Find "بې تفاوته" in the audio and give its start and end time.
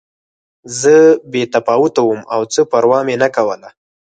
1.31-2.01